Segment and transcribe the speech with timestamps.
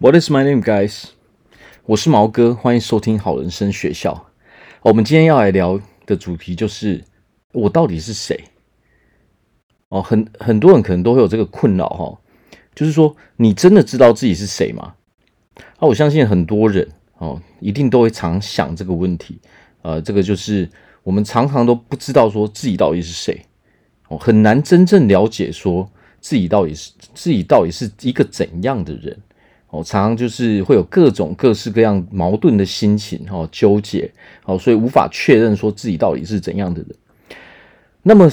[0.00, 1.06] What is my name, guys？
[1.84, 4.28] 我是毛哥，欢迎收听好人生学校。
[4.82, 7.02] 我们今天要来聊的主题就是
[7.50, 8.44] 我到底是谁？
[9.88, 12.16] 哦，很很多人可能都会有这个困扰哈，
[12.76, 14.94] 就是说你真的知道自己是谁吗？
[15.56, 19.40] 啊，我相信很多人哦，一定都会常想这个问题。
[19.82, 20.70] 呃，这个就是
[21.02, 23.44] 我们常常都不知道说自己到底是谁，
[24.06, 25.90] 哦，很难真正了解说
[26.20, 29.20] 自己到底是自己到底是一个怎样的人。
[29.70, 34.10] 哦，常常就是会有各种各式各样矛盾的心情，哈，纠结，
[34.44, 36.88] 哦，所以无法确认说自己到底是怎样的人。
[38.02, 38.30] 那么，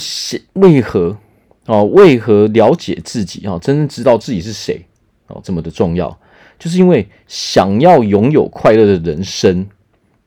[0.53, 1.17] 为何，
[1.65, 4.85] 哦，为何了解自己，哈，真正知道自己是谁，
[5.27, 6.17] 哦，这么的重要？
[6.57, 9.67] 就是因为想要拥有快乐的人生，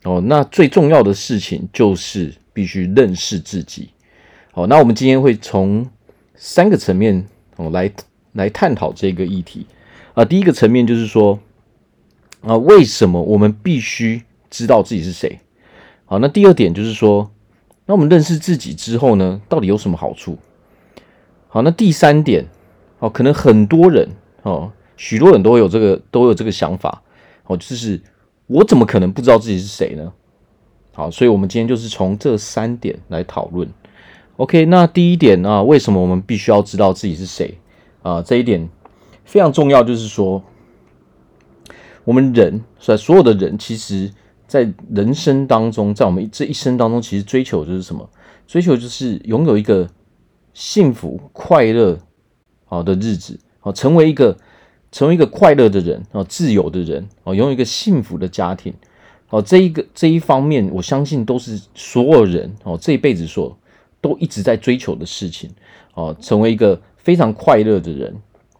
[0.04, 3.88] 哦，那最重要的事情就是必须认识自己。
[4.52, 5.88] 好，那我们今天会从
[6.34, 7.90] 三个层面，哦，来
[8.34, 9.66] 来探讨这个议题。
[10.18, 11.38] 啊，第一个层面就是说，
[12.40, 15.38] 啊，为什么我们必须知道自己是谁？
[16.06, 17.30] 好，那第二点就是说，
[17.86, 20.36] 那我们认识自己之后呢，到底有什么好处？
[21.46, 22.44] 好，那第三点，
[22.98, 24.08] 哦，可能很多人，
[24.42, 27.00] 哦，许多人都有这个，都有这个想法，
[27.46, 28.02] 哦，就是
[28.48, 30.12] 我怎么可能不知道自己是谁呢？
[30.94, 33.68] 好，所以我们今天就是从这三点来讨论。
[34.38, 37.56] OK，那第一点啊，为什么我们必须要知道自己是谁？
[38.02, 38.68] 啊，这一点。
[39.28, 40.42] 非常重要，就是说，
[42.02, 44.10] 我们人，所所有的人，其实，
[44.46, 48.08] 在人生当中，在我们这一生当中，其实追求就是什么？
[48.46, 49.86] 追求就是拥有一个
[50.54, 51.98] 幸福、快乐
[52.64, 54.34] 好的日子，好，成为一个
[54.90, 58.72] 成为一个快乐的人，啊，自由的人，啊，拥有一个幸福的家庭，
[59.26, 63.54] 好，这一个这一方面，我相信都是所有人哦这一辈子所
[64.00, 65.50] 都一直在追求的事情，
[65.92, 68.16] 哦，成为一个非常快乐的人。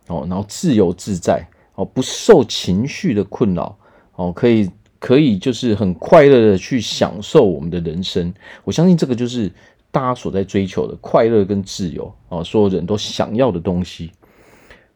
[0.08, 3.78] 哦，然后自由自在，哦，不受情绪的困扰，
[4.16, 8.34] 哦，可以可以就是很快乐的去享受我们的人生。
[8.64, 9.52] 我相信这个就是
[9.90, 14.10] 大家所在追求的快乐跟自由，哦，所有人都想要的东西。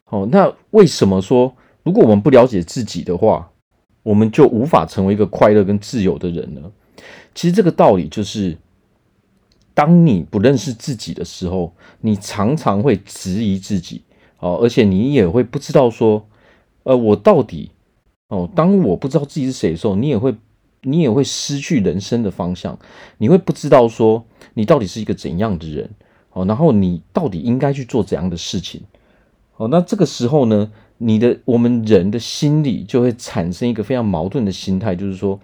[0.06, 3.50] 哦，那为什么说如果我们不了解自己的话，
[4.02, 6.60] 我们就无法成为一个快乐跟自由的人呢？
[7.34, 8.56] 其实这个道理就是，
[9.74, 14.02] 当你不认识自己的时候，你常常会质疑自己。
[14.42, 16.26] 哦，而且你也会不知道说，
[16.82, 17.70] 呃，我到底
[18.26, 20.34] 哦，当我不知道自己是谁的时候，你也会，
[20.80, 22.76] 你也会失去人生的方向，
[23.19, 25.88] 你会不知道说，你到底是一个怎样的人，
[26.32, 28.81] 哦，然后你到底应该去做怎样的事情，
[29.58, 35.38] 哦，那这个时候呢，你的我们人的心里就会产生一个非常矛盾的心态，就是说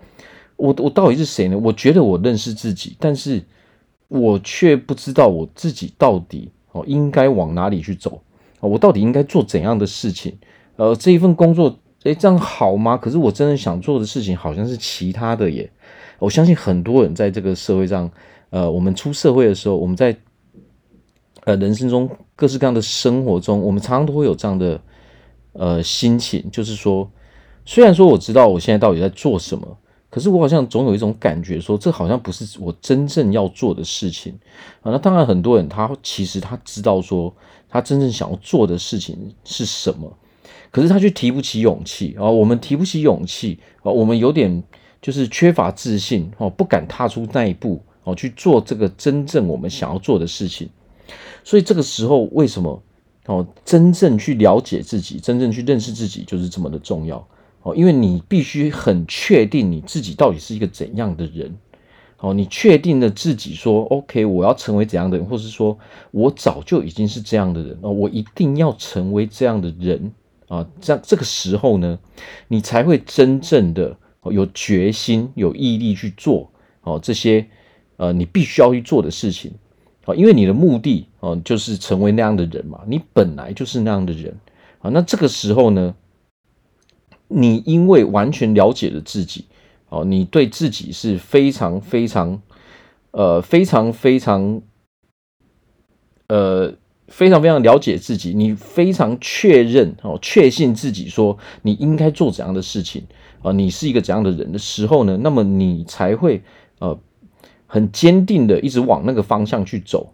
[0.57, 1.57] 我我到底是谁呢？
[1.57, 3.45] 我觉得我认识自己，但是
[4.09, 8.21] 我却不知道我自己到底哦应该往哪里去走。
[8.61, 10.37] 我到底应该做怎样的事情？
[10.77, 12.97] 呃，这一份工作，诶，这样好吗？
[12.97, 15.71] 可是我真的想做的事情好像是其他的耶。
[16.19, 18.11] 我相信很多人在这个社会上，
[18.51, 20.17] 呃，我们出社会的时候，我们在
[21.45, 24.81] 呃人生中各式各样的生活中，我们常常都会有这样的
[25.53, 27.11] 呃心情，就是说，
[27.65, 29.79] 虽然说我知道我现在到底在做什么。
[30.11, 34.33] 可是我好像总有一种感觉，说这好像不是我真正要做的事情
[34.81, 34.91] 啊。
[34.91, 37.33] 那当然，很多人他其实他知道说
[37.69, 40.17] 他真正想要做的事情是什么，
[40.71, 42.25] 可是他却提不起勇气啊。
[42.25, 44.63] 我们提不起勇气啊，我们有点
[45.03, 50.69] 就是缺乏自信哦，不敢踏出那一步哦，去做这个真正我们想要做的事情。
[51.45, 52.83] 所以这个时候，为什么
[53.27, 57.27] 哦，真正去了解自己，真正去认识自己，就是这么的重要。
[57.63, 61.55] 哦，因为你必须很确定你自己到底是一个怎样的人。
[62.21, 65.79] 哦，你确定了自己说，OK，我要成为怎样的人，或是说
[66.11, 70.13] 我早就已经是这样的人，哦，我一定要成为这样的人
[70.49, 70.67] 啊。
[70.81, 71.97] 这样这个时候呢，
[72.49, 73.97] 你才会真正的
[74.33, 76.51] 有决心、有毅力去做
[76.83, 77.47] 哦这些
[77.99, 79.53] 呃你必须要去做的事情。
[80.05, 84.35] 啊，因为你的目的哦就是成为那样的人嘛，你本来就是那样的人
[84.81, 84.91] 啊。
[84.91, 85.95] 那这个时候呢，
[87.29, 89.45] 你因为完全了解了自己，
[89.89, 92.41] 哦，你对自己是非常非常，
[93.11, 94.61] 呃，非常非常，
[96.27, 96.75] 呃，
[97.07, 103.07] 非常非常了解自己，你非常确认哦，确信自己说你应该做怎样的事情
[103.43, 106.43] 啊，你是一个怎样的人的时候呢，那么你才会
[106.81, 106.99] 呃
[107.67, 110.13] 很坚定的一直往那个方向去走。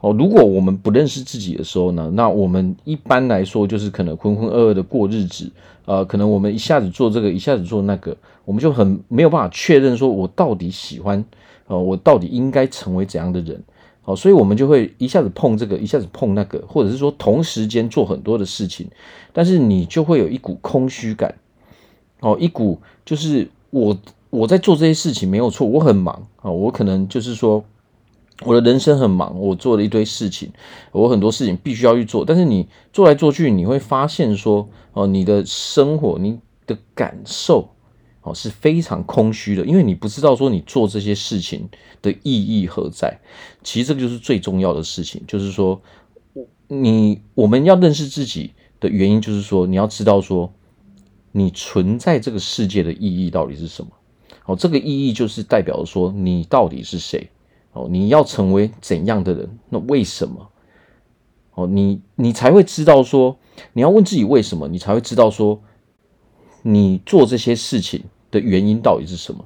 [0.00, 5.50] 哦，如果我们不认识自己的时候呢，那我们一般来说就是可能浑浑噩噩的过日子，
[5.86, 11.24] 呃，可能我们一下子做这个，一下子做那个，我们就很没有办法确认说，我到底喜欢，
[11.66, 13.60] 呃，我到底应该成为怎样的人，
[14.02, 18.86] 好，所以我们就会一下子碰这个，一下子碰那个，或者是说同时间做很多的事情，
[19.32, 21.34] 但是你就会有一股空虚感，
[22.20, 23.98] 哦，一股就是我
[24.30, 27.64] 我在做这些事情没有错，我很忙啊，我可能就是说
[28.44, 30.50] 我的人生很忙，我做了一堆事情，
[30.92, 37.70] 我很多事情必须要去做，但是你做来做去，你会发现说，哦，你的生活，你的感受。
[38.22, 41.66] 哦是非常空虚的，因为你不知道说你做这些事情
[42.02, 43.18] 的意义何在。
[43.62, 45.80] 其实这个就是最重要的事情，就是说，
[46.66, 50.52] 你我们要认识自己的原因，就是说你要知道说
[51.32, 53.90] 你存在这个世界的意义到底是什么。
[54.44, 57.30] 哦，这个意义就是代表说你到底是谁。
[57.78, 59.58] 哦，你要成为怎样的人？
[59.68, 60.48] 那为什么？
[61.54, 63.36] 哦，你你才会知道说
[63.72, 65.60] 你要问自己为什么，你才会知道说
[66.62, 68.02] 你做这些事情。
[68.30, 69.42] 的原因到底是什么？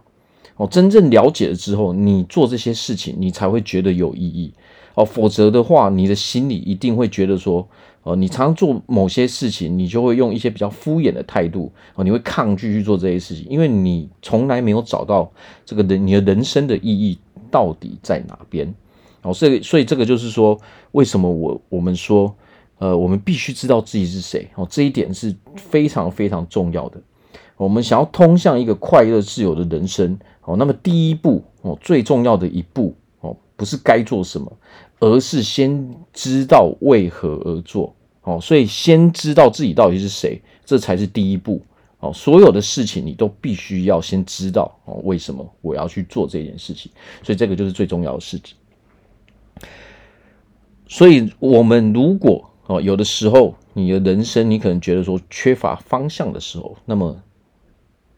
[0.57, 4.53] 哦，真正了解了之后，你做这些事情，你才会觉得有意义
[4.97, 5.05] 哦。
[5.05, 7.65] 否则的话，你的心里一定会觉得说，
[8.03, 15.31] 哦，你常常做某些事情，你就会用一些比较敷衍的态度哦，你会抗拒去做这些事情，因为你从来没有找到
[15.65, 17.17] 这个人你的人生的意义
[17.53, 18.75] 到底在哪边
[19.23, 19.33] 哦。
[19.33, 20.59] 所以，所以这个就是说，
[20.91, 22.35] 为什么我我们说，
[22.79, 27.01] 呃，我们必须知道自己是谁哦，这一点是非常非常重要的。
[27.57, 34.51] 我们想要通向一个快乐自由的人生，哦，那么第一步哦，最重要的一步哦，不是该做什么，
[34.99, 38.41] 而是先知道为何而做哦。
[38.41, 41.63] 所以先知道自己到底是谁，这才是第一步
[42.03, 42.13] 哦。
[42.13, 46.93] 所有的事情你都必须要先知道哦，为什么我要去做这件事情？
[47.23, 48.55] 所以这个就是最重要的事情。
[50.87, 57.17] 所以，我们如果哦，有的时候你的人生你可能觉得说缺乏方向的时候，那么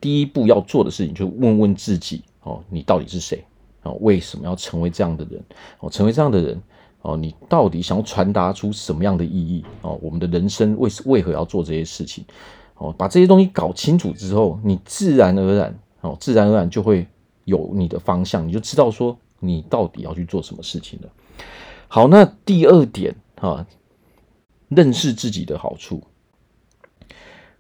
[0.01, 3.45] 第一步要做的事情，就问问自己哦，你到底是谁？
[3.85, 5.41] 哦，为什么要成为这样的人？
[5.79, 6.61] 哦，成为这样的人
[7.03, 9.65] 哦，你到底想要传达出什么样的意义？
[9.83, 12.25] 哦，我们的人生为为何要做这些事情？
[12.77, 17.07] 哦，把这些东西搞清楚之后，你自然而然哦，自然而然就会
[17.45, 21.09] 有你的方向，你就知道说你到底要去做什么事情了。
[21.89, 23.67] 好，那第二点哈，
[24.69, 26.03] 认识自己的好处。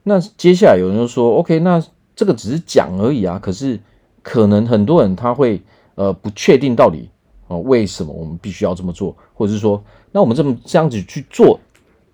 [0.02, 1.84] 那接下来有人就说，OK，那。
[2.16, 3.80] 这个只是讲而已啊，可是
[4.22, 5.60] 可能很多人他会
[5.96, 7.10] 呃不确定到底
[7.48, 9.82] 哦为什么我们必须要这么做，或者是说
[10.12, 11.58] 那我们这么这样子去做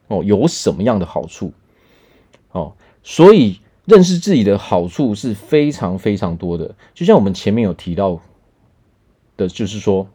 [0.08, 1.52] 哦有什么样的好处？
[3.02, 8.20] 所以认识自己的好处是非常非常多的，就像我们前面有提到
[9.36, 10.06] 的，就是说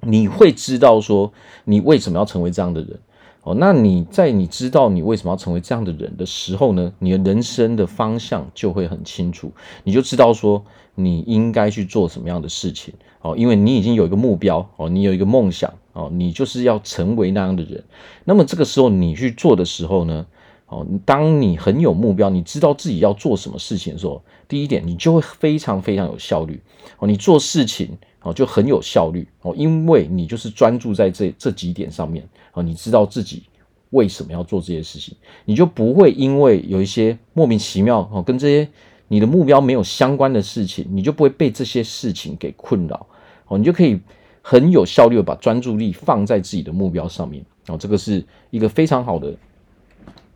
[0.00, 1.32] 你会知道说
[1.64, 2.98] 你为什么要成为这样的人。
[3.42, 9.50] 哦，那你在你知道你为什么要成为这样的人的时候呢，你的人生的方向就会很清楚，
[9.82, 10.62] 你就知道说
[10.94, 12.92] 你应该去做什么样的事情
[13.22, 17.82] 哦，因为你已经有一个目标哦，你有一个梦想哦，你就是要成为那样的人。
[18.24, 20.26] 那么这个时候你去做的时候呢，
[20.70, 26.62] 哦，当你很有目标，你知道自己要做什么事情的时候，第一点你就会非常非常有效率。
[26.98, 27.90] 哦，你做事情
[28.22, 29.26] 哦就很有效率。
[29.42, 32.26] 哦，因为你就是专注在这这几点上面。
[32.52, 33.42] 哦，你知道自己
[33.90, 38.68] 为什么要做这些事情，你就不会因为有一些莫名其妙哦，跟这些
[39.08, 43.04] 你的目标没有相关的事情，你就不会被这些事情给困扰。
[43.48, 43.98] 哦，你就可以
[44.40, 47.44] 很有效率的把专注力放在自己的目标上面。
[47.66, 49.34] 哦，这个是一个非常好的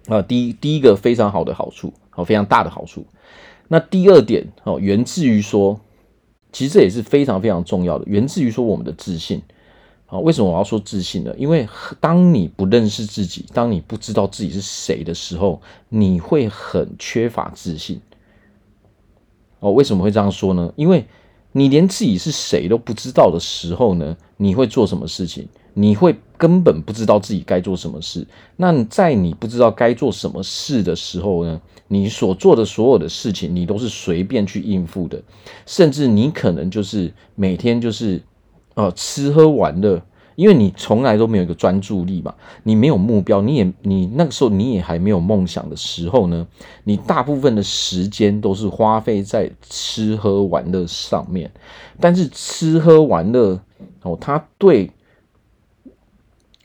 [0.06, 3.04] 啊，第一第一个非常好的好处哦，非常大的好处。
[3.68, 5.80] 那第二点哦，源自于说，
[6.52, 9.42] 其实这也是非常非常重要的，源自于说我们的自信。
[10.06, 11.34] 啊，为什么我要说自信呢？
[11.38, 11.66] 因为
[11.98, 18.00] 当你不认识自己，当你不知道自己是谁的时候，你会很缺乏自信。
[19.60, 20.70] 哦，为什么会这样说呢？
[20.76, 21.06] 因为
[21.52, 25.48] 你连自己是谁都不知道的时候呢，你会做什么事情？
[25.72, 28.26] 你会根本不知道自己该做什么事。
[28.56, 35.22] 那在你不知道该做什么事的时候呢，你所做的所有的事情，你都是随便去应付的，
[35.66, 38.22] 甚至你可能就是每天就是。
[38.76, 40.02] 呃，吃喝玩乐，
[40.34, 46.44] 因为你从来都没有一个专注力嘛，你没有目标，你也你那个时候你也还没有梦想的时候呢，
[46.82, 51.48] 你大部分的时间都是花费在吃喝玩乐上面。
[52.00, 53.60] 但是吃喝玩乐
[54.02, 54.90] 哦，它对，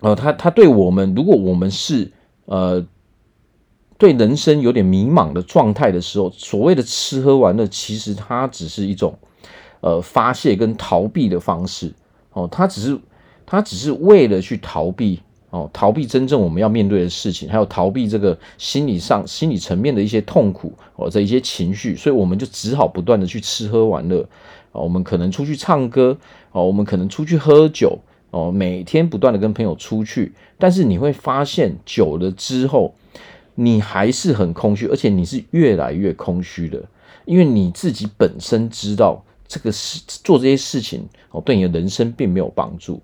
[0.01, 2.12] 呃，他他对我们，如果我们是
[2.46, 2.86] 呃
[3.98, 9.18] 对人生有点迷茫的状态的时候，所谓的吃喝玩乐，其实它只是一种。
[9.82, 11.94] 呃，发泄跟逃避的方式，
[12.34, 13.00] 哦，他只是
[13.46, 24.20] 他只是为了去逃避，哦，逃避真正我们要面对的事情，还有逃避这个心理上、心理层面的一些痛苦，哦，这一些情绪，所以我们就只好不断的去吃喝玩乐，
[24.74, 26.18] 哦，我们可能出去唱歌，
[26.51, 27.98] 哦，我们可能出去喝酒，
[28.32, 32.94] 哦，每天不断的跟朋友出去，但是你会发现久了之后，
[33.56, 36.84] 你还是很空虚，而且你是越来越空虚的，
[37.26, 43.02] 因为你自己本身知道这个事做这些事情哦，对你的人生并没有帮助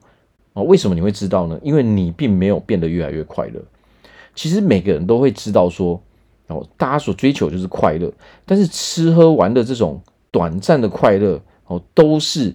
[0.54, 0.62] 哦。
[0.64, 1.60] 为什么你会知道呢？
[1.64, 3.60] 因为你并没有变得越来越快乐。
[4.36, 6.00] 其实每个人都会知道说
[6.48, 8.14] 哦，大家所追求就是快乐，
[8.46, 12.54] 但是吃喝玩乐这种短暂的快乐哦，都是。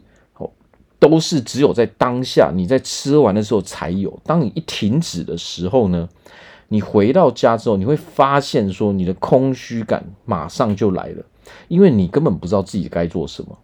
[1.01, 4.21] 都是只有在当下，你在吃完的时候才有。
[4.23, 6.07] 当你一停止的时候呢，
[6.69, 11.25] 你回到家之后，你会发现说你的空虚感马上就来了，
[11.69, 13.59] 因为你根本不知道自己该做什么。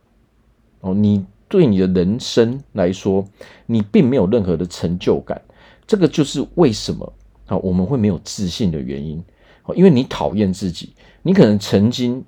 [0.80, 3.24] 哦，你对你的人生来说，
[3.66, 5.40] 你并没有任何的成就感。
[5.86, 7.12] 这个就是为什么
[7.46, 9.22] 啊我们会没有自信的原因。
[9.64, 12.24] 哦，因为你讨厌自己，你可能曾经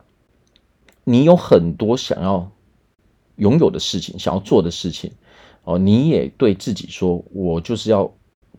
[1.04, 2.50] 你有很多想要。
[3.38, 5.10] 拥有的事情，想要做的事情，
[5.64, 8.12] 哦，你也对自己说，我就是要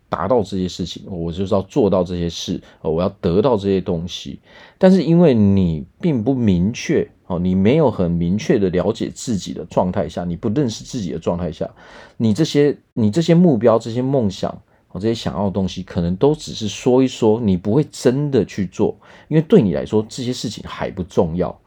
[0.09, 4.39] 达到这些事情，我就是要做到这些事，哦，我要得到这些东西。
[4.77, 11.69] 但是因为你并不明确，哦，你没有很明确的了解自己的状态下，你不认识自己的状态下，
[12.17, 14.49] 你这些你这些目标、这些梦想，
[14.91, 21.59] 哦，这些想要的东西，可能都只是说一说，你不会真的去做，因为对你来说，这些事情还不重要，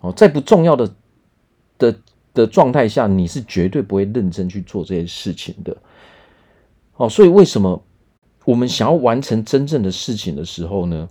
[0.00, 0.94] 哦，在不重要的
[1.78, 1.96] 的。
[2.34, 5.76] 的状态下，你是绝对不会认真去做这些事情的。
[6.96, 7.82] 哦，所以为什么
[8.44, 11.08] 我们想要完成真正的事情的时候呢？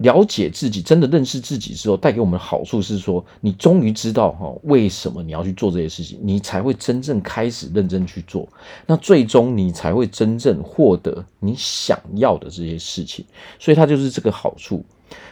[0.00, 8.46] 了解自己，真的认识自己之后，带给我们好处是说，你终于知道哈，为什么你要去做这些事情，你才会真正开始认真去做。
[8.84, 13.24] 那最终你才会真正获得你想要的这些事情。
[13.58, 14.84] 所以它就是这个好处。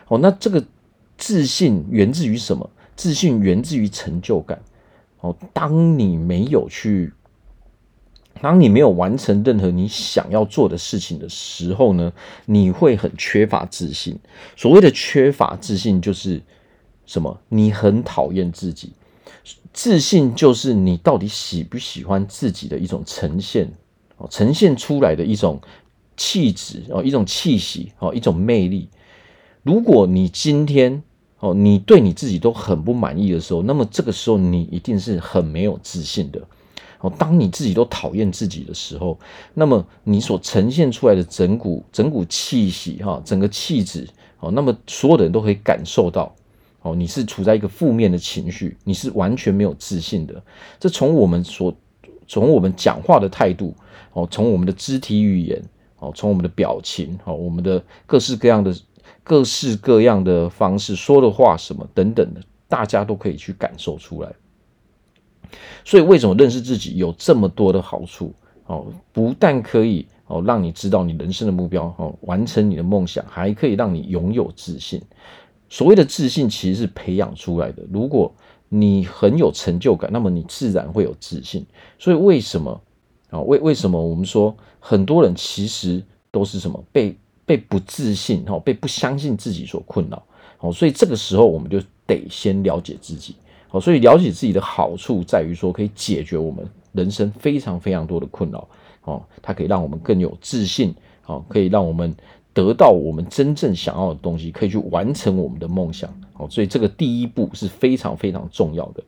[0.09, 0.64] 哦，那这个
[1.19, 2.71] 自信源自于什么？
[2.96, 4.60] 自信源自于成就感。
[5.20, 7.12] 哦，当你没有去，
[8.42, 12.12] 当你没有完成任何你想要做的事情的时候呢，
[12.44, 14.18] 你会很缺乏自信。
[14.54, 16.42] 所谓的缺乏自信，就是
[17.06, 17.40] 什么？
[17.48, 18.92] 你很讨厌自己。
[19.72, 23.72] 自信就是你到底喜不喜欢自己的一种呈现，
[24.18, 25.58] 哦，呈现出来的一种
[26.16, 28.88] 气质哦，一种气息哦，一种魅力。
[29.62, 31.02] 如果你今天，
[31.44, 36.40] 哦，你对你自己都很不满意的时候，那么这个时候你一定是很没有自信的。
[37.00, 39.18] 哦，当你自己都讨厌自己的时候，
[39.52, 44.08] 那么你所呈现出来的整股整股气息，哈，整个气质，
[44.40, 46.34] 哦，那么所有的人都可以感受到，
[46.80, 50.42] 哦，你是处在一个负面的情绪，你是完全没有自信的。
[50.80, 51.76] 这从我们所
[52.26, 53.74] 从我们讲话的态度，
[54.14, 55.62] 哦，从我们的肢体语言，
[55.98, 58.74] 哦，从我们的表情，哦，我们的各式各样的。
[59.25, 64.31] 各式各样的方式说的话，什么等等的，大家都可以去感受出来。
[65.83, 68.35] 所以，为什么认识自己有这么多的好处？
[68.66, 75.00] 哦，不但可以哦让你知道你人生的目标，哦，完成你的梦想，还可以让你拥有自信。
[75.71, 77.83] 所谓的自信，其实是培养出来的。
[77.90, 78.31] 如果
[78.69, 81.64] 你很有成就感，那么你自然会有自信。
[81.99, 82.81] 所以，为什么
[83.31, 83.40] 啊？
[83.40, 87.16] 为为什么我们说很多人其实都是什么被？
[87.46, 90.22] 被不自信，哈，被不相信自己所困扰，
[90.56, 93.36] 好，所以这个时候我们就得先了解自己，
[93.68, 98.66] 好，所以了解自己的好处在于说，可以解决我们人生非常非常多的困扰，
[99.04, 100.94] 哦，它可以让我们更有自信，
[101.26, 102.14] 哦，可以让我们
[102.52, 106.08] 得到我们真正想要的东西，可以去完成我们的梦想，
[106.38, 109.02] 哦，所以这个第一步是非常非常重要的，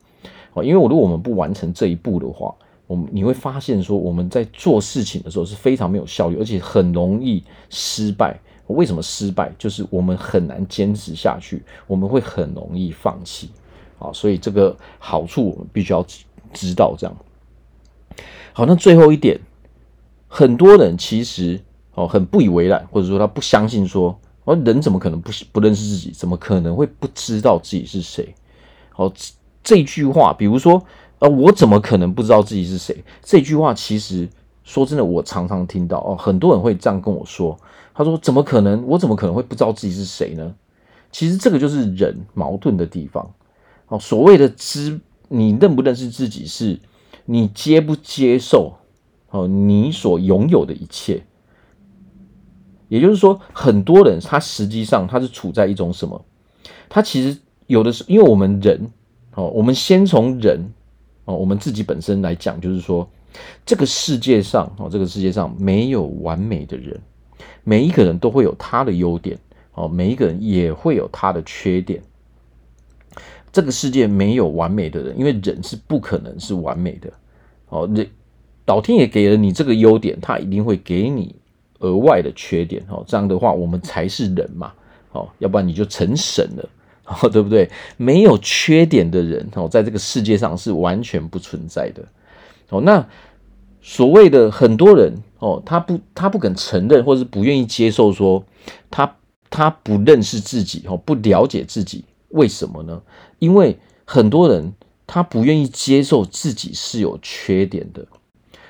[0.52, 2.54] 哦，因为如果我们不完成这一步的话，
[2.86, 8.38] 我们你会发现说，我们在做事情的时候是非常没有效率，而且很容易失败。
[8.68, 9.52] 为什么失败？
[9.58, 13.50] 就是我们很难坚持下去，我们会很容易放弃。
[13.98, 16.04] 啊，所以这个好处我们必须要
[16.52, 16.94] 知道。
[16.96, 17.16] 这样
[18.52, 19.40] 好，那最后一点，
[20.28, 21.60] 很多人其实
[21.94, 26.10] 哦很不以为然，或者说他不相信说，哦人怎么可能不不认识自己？
[26.12, 28.34] 怎么可能会不知道自己是谁？
[28.90, 29.12] 好，
[29.64, 30.80] 这句话，比如说。
[31.18, 33.04] 啊，我怎么可能不知道自己是谁？
[33.23, 34.28] 这句话其实
[34.64, 37.58] 说真的，我常常听到哦，很多人会这样跟我说。
[37.99, 38.87] 他说：“怎么可能？
[38.87, 40.54] 我怎么可能会不知道自己是谁呢？”
[41.11, 43.32] 其实这个就是人矛盾的地方。
[43.88, 46.78] 哦，所谓的知，你认不认识自己，是
[47.25, 48.75] 你接不接受
[49.30, 51.25] 哦，你所拥有的一切。
[52.88, 56.23] 也就是说，很多人他实际上他是处在一种什么？
[56.90, 58.90] 他其实有的是，因为我们人
[59.35, 60.70] 哦，我们先从人。
[61.26, 63.06] 哦，我们自己本身来讲，就是说，
[63.64, 66.99] 这个世界上哦，这个世界上没有完美的人，
[67.62, 69.38] 每一个人都会有他的优点，
[69.75, 72.02] 哦，每一个人也会有他的缺点。
[73.52, 77.11] 这个世界没有完美的人，因为人是不可能是完美的。
[77.68, 78.06] 哦，人
[78.66, 81.35] 老天爷给了你这个优点，他一定会给你
[81.78, 83.02] 额外的缺点哦。
[83.06, 84.73] 这样的话，我们才是人嘛，
[85.12, 86.68] 哦，要不然你就成神了，
[87.06, 87.70] 哦，对不对？
[87.96, 92.02] 没有缺点的人哦，在这个世界上是完全不存在的。
[92.70, 93.06] 哦，那
[93.80, 98.44] 所谓的很多人哦，他不他不肯承认，或是不愿意接受说
[98.90, 99.16] 他
[99.48, 103.00] 他不认识自己哦，不了解自己，为什么呢？
[103.38, 104.72] 因为很多人
[105.06, 108.04] 他不愿意接受自己是有缺点的。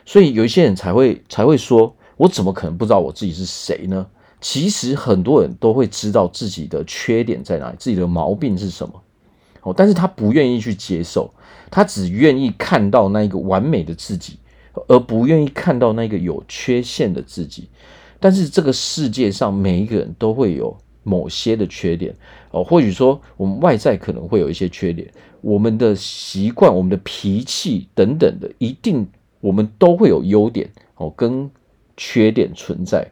[0.05, 4.07] 所以有一些人才会才会说，我怎么可能不知道我自己是谁呢？
[4.49, 9.03] 其实很多人都会知道自己的缺点在哪里，自己的毛病是什么。
[9.63, 11.29] 哦，但是他不愿意去接受，
[11.69, 14.39] 他只愿意看到那一个完美的自己，
[14.87, 17.69] 而不愿意看到那个有缺陷的自己。
[18.21, 22.15] 但是这个世界上每一个人都会有某些的缺点
[22.53, 25.11] 哦，或许说我们外在可能会有一些缺点，
[25.41, 29.09] 我们的习惯、我们的脾气等等的，一定。
[29.41, 31.51] 我们都会有优点哦，跟
[31.97, 33.11] 缺点存在。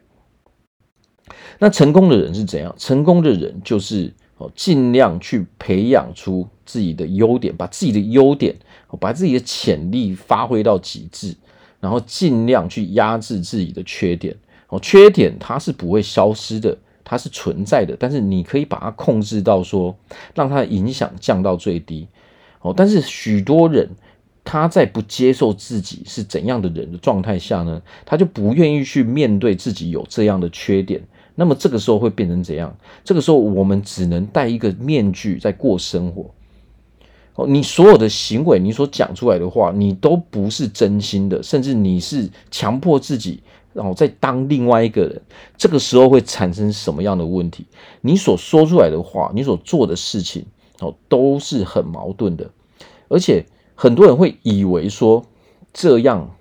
[1.59, 2.73] 那成功的人是怎样？
[2.77, 8.55] 成功的人就是哦，尽量去培养出自己的优点，把自己的优点，
[8.99, 11.35] 把自己的潜力发挥到极致，
[11.79, 14.35] 然后尽量去压制自己的缺点。
[14.67, 19.95] 哦，缺点它是不会消失的，它是存在的，但是你可以把它控制到说，
[20.33, 22.07] 让它的影响降到最低。
[22.61, 23.89] 哦，但是许多人。
[24.47, 31.01] 他在不接受自己是怎样的人的状态下呢，他就不愿意去面对自己有这样的缺点。
[31.35, 32.75] 那么这个时候会变成怎样？
[33.03, 36.31] 这个时候我们只能戴一个面具在过生活。
[37.35, 45.21] 哦，你所有的行为，你所讲出来的话，你都不是真心的，甚至你是强迫自己，然后再当另外一个人。
[45.57, 47.65] 这个时候会产生什么样的问题？
[48.01, 50.45] 你所说出来的话，你所做的事情，
[50.79, 52.49] 哦，都是很矛盾的，
[53.07, 53.45] 而且。
[53.77, 55.25] 很多人会以为说
[55.73, 56.33] 这样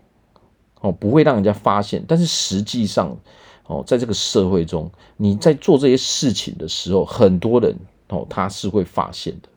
[0.80, 3.18] 哦不会让人家发现，但是实际上
[3.66, 7.74] 哦，在这个社会中，你在做这些事情的时候，很多人
[8.08, 9.48] 哦他是会发现的。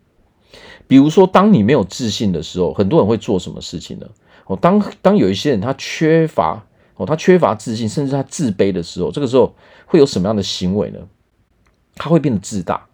[0.87, 4.07] 比如说，当你没有自信的时候，很多人会做什么事情呢？
[4.45, 6.65] 哦，当当有一些人他缺乏
[6.95, 9.53] 哦，他缺乏自信，甚至他自卑的时候，这个时候
[9.85, 10.99] 会有什么样的行为呢？
[11.95, 12.87] 他会变得自大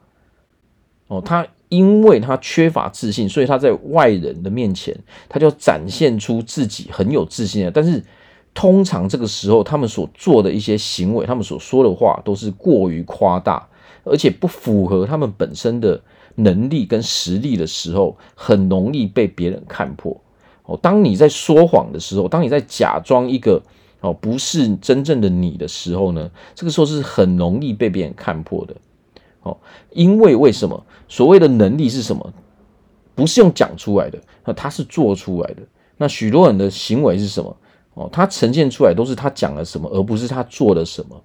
[1.08, 1.47] 哦，他。
[1.69, 4.95] 因为他缺乏自信，所以他在外人的面前，
[5.28, 7.71] 他就展现出自己很有自信的。
[7.71, 8.04] 但是，
[8.54, 13.68] 通常这个时候，他们所做的一些行为，他们所说的话，都是过于夸大，
[14.04, 16.00] 而且不符合他们本身的
[16.36, 20.16] 能力跟实力的时候，很容易被别人看破。
[20.66, 23.62] 哦，当你在说谎的时候，当你在假装一个
[24.02, 28.76] 哦不是真正的你的时候呢，这个时候是很容易被别人看破的。
[29.42, 29.58] 哦，
[29.92, 32.34] 因为为什么所谓的能力是什么？
[33.16, 35.62] 不是用讲出来的，那他是做出来的。
[35.98, 37.56] 那许多人的行为是什么？
[37.93, 41.21] 哦，他呈现出来都是他讲了什么，而不是他做了什么。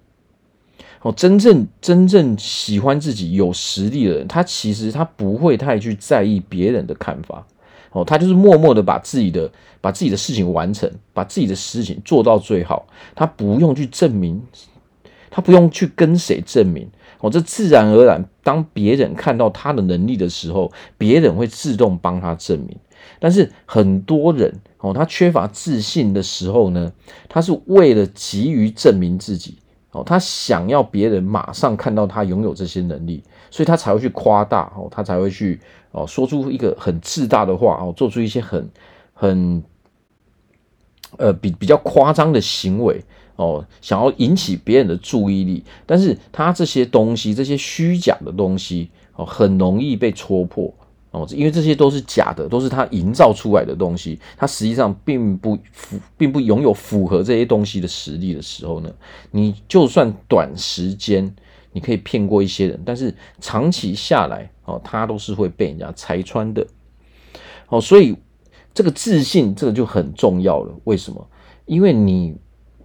[1.01, 7.47] 哦，真正真正喜欢自己有实力的人，他其实他不会太去在意别人的看法。
[7.91, 9.49] 哦，他就是默默的把自己的
[9.81, 12.85] 把自己的事情完成，把自己的事情做到最好。
[13.15, 14.41] 他不用去证明，
[15.31, 16.87] 他不用去跟谁证明。
[17.21, 22.77] 哦，这自然而然，当别人看到他的能力的时候，别人会自动帮他证明。
[23.19, 26.91] 但是很多人哦，他缺乏自信的时候呢，
[27.27, 29.57] 他是为了急于证明自己
[29.91, 35.59] 哦，他想要别人马上看到他拥有这些能力，所以他才会去夸大哦，他才会去
[35.91, 38.69] 哦说出一个很自大的话哦，做出一些很
[39.13, 39.63] 很
[41.17, 43.03] 呃比比较夸张的行为。
[43.35, 50.73] 哦，想要引起别人的注意力，但是他这些东西，这些虚假的东西，哦，很容易被戳破
[51.11, 58.91] 哦，因为这些都是假的，都是他营造出来的东西，他实际上并不符，并不拥有符合这些东西的实力的时候呢，
[59.31, 61.33] 你就算短时间
[61.71, 66.65] 你可以骗过一些人，但是长期下来，哦，他都是会被人家拆穿的。
[67.69, 68.15] 哦，所以
[68.73, 70.73] 这个自信，这个就很重要了。
[70.83, 71.27] 为什么？
[71.65, 72.35] 因为你。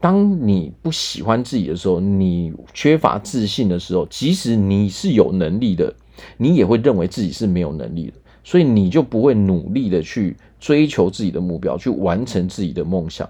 [0.01, 5.95] 当你不喜欢自己的时候，你缺乏自信的时候，即使你是有能力的，
[6.37, 13.29] 你也会认为自己是没有能力的，所以你就不会努力的去追求自己的目标，去完成自己的梦想。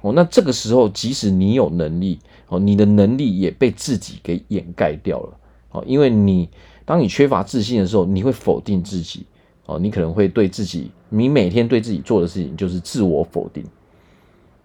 [0.00, 5.36] 哦，那这个时候，即使你有能力，哦，你的能力也被自己给掩盖掉了。
[5.70, 6.48] 哦，因为你
[6.84, 9.26] 当你缺乏自信的时候，你会否定自己。
[9.66, 13.62] 哦，你可能会对自己，你每天对自己做的事情就是自我否定。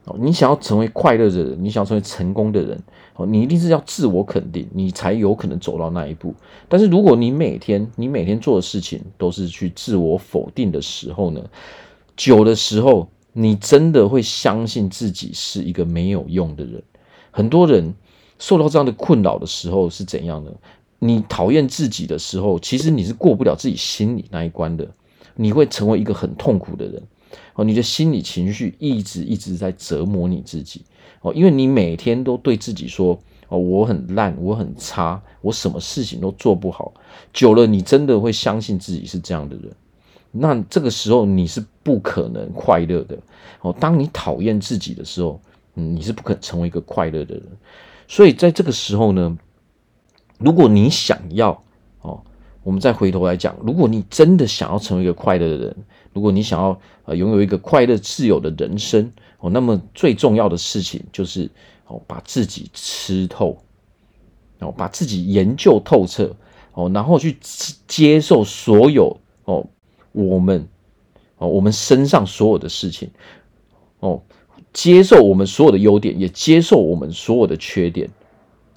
[0.05, 2.77] 哦，你想要成为快乐的人，你想要成为成功的人，
[3.15, 6.33] 哦，你一定是要自我肯定，你才有可能走到那一步。
[6.67, 11.41] 但是如果你每天你每天做的事情都是去自我否定的时候呢，
[12.17, 16.83] 久的时候你真的会相信自己是一个没有用的人。
[17.31, 17.93] 很多人
[18.39, 20.53] 受到这样的困扰的时候是怎样的？
[20.99, 24.87] 你讨厌自己的时候，其实你是过不了自己心里那一关的，
[25.35, 27.01] 你会成为一个很痛苦的人。
[27.55, 30.81] 哦，你的心理情绪一直一直在折磨你自己。
[31.21, 33.17] 哦，因为你每天都对自己说
[33.47, 36.93] ：“哦，我很烂，我很差，我什么事情都做不好。”
[37.31, 39.71] 久了，你真的会相信自己是这样的人。
[40.31, 43.17] 那这个时候你是不可能快乐的。
[43.61, 45.39] 哦，当你讨厌自己的时候，
[45.75, 47.43] 嗯，你是不可能成为一个快乐的人。
[48.07, 49.37] 所以在这个时候呢，
[50.39, 51.51] 如果你想要，
[52.01, 52.21] 哦，
[52.63, 55.75] 我们再回头来讲，如果你真的想要成为一个快乐的人，
[56.13, 61.49] 如果你想要呃拥有一个快乐自由的人生，哦，那么最重要的事情就是
[61.87, 63.57] 哦，把自己吃透，
[64.59, 66.35] 哦，把自己研究透彻，
[66.73, 67.37] 哦，然后去
[67.87, 69.65] 接受所有哦。
[70.11, 70.67] 我们
[71.39, 73.09] 哦，我们身上所有的事情
[73.99, 74.21] 哦，
[74.71, 78.07] 接受我们所有的优点，也接受我们所有的缺点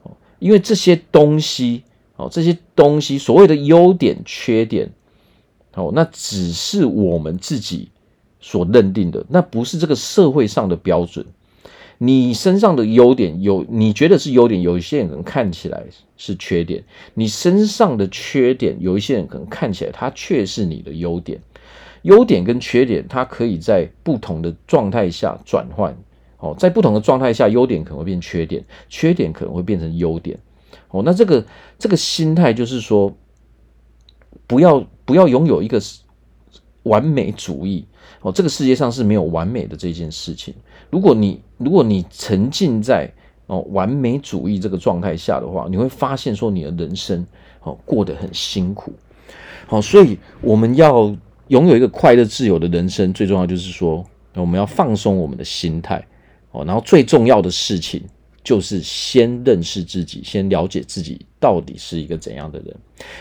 [0.03, 1.85] 哦，因为这些东西
[2.17, 4.91] 哦，这些东西所谓的优点、缺点
[5.77, 7.89] 哦，那只是我们自己
[8.41, 11.25] 所认定的，那不是这个社会上的标准。
[11.99, 15.85] 你身上的优点有，你觉得是优点，有一些人可能看起来
[16.17, 16.83] 是缺点；
[17.15, 21.41] 你身上的缺点，有一些人可能看起来它却是你的优点。
[22.03, 25.97] 优点跟缺点，它可以在不同的状态下转换。
[26.39, 30.39] 哦，在不同的状态下，优点可能会变缺点，缺点可能会变成优点。
[30.91, 31.45] 哦，那这个
[31.79, 33.17] 这个心态就是说，
[34.47, 35.81] 不要不要拥有一个
[36.85, 37.85] 完美主义。
[38.23, 40.55] 哦，这个世界上是没有完美的这件事情。
[40.91, 43.13] 如果你如果你沉浸在
[43.47, 47.25] 哦完美主义这个状态下的话，你会发现说你的人生
[47.63, 48.93] 哦过得很辛苦。
[49.67, 51.15] 好，所以我们要
[51.49, 54.05] 拥有一个快乐自由的人生，最重要就是说
[54.35, 56.05] 我们要放松我们的心态
[56.53, 58.03] 哦，然后最重要的事情
[58.43, 62.77] 就是先认识自己，先了解自己到底是一个怎样的人。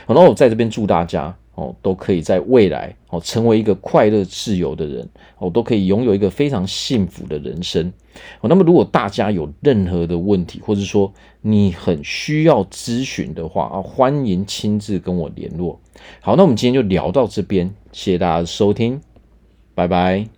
[0.07, 1.35] 好，那我在这边祝大家。
[1.57, 7.93] 哦，都可以在未来哦，成为一个快乐自由的人哦，都可以拥有一个非常幸福的人生
[8.41, 8.49] 哦。
[8.49, 15.79] 那么，如果大家有任何的问题，或者说你很需要咨询的话啊，欢迎亲自跟我联络。
[16.19, 18.99] 好，那我们今天就聊到这边，谢谢大家的收听，
[19.73, 20.34] 拜拜。